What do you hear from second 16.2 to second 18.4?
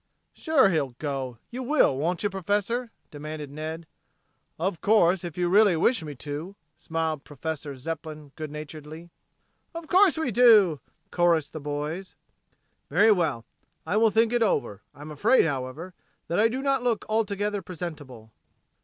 that I do not look altogether presentable."